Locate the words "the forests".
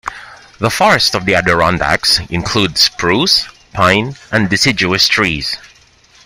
0.57-1.13